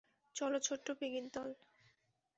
চলো, 0.35 0.57
ছোট্টো 0.59 0.91
পিগির 0.99 1.25
দল। 1.33 1.49